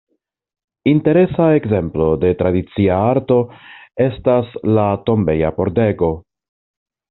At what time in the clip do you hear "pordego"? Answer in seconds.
5.63-6.15